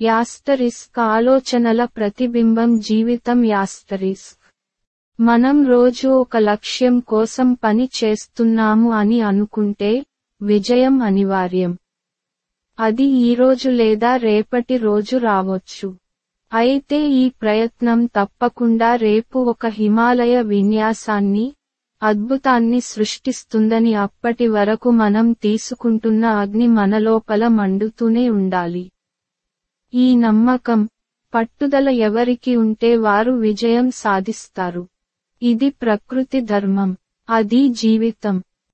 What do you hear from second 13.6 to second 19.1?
లేదా రేపటి రోజు రావచ్చు. అయితే ఈ ప్రయత్నం తప్పకుండా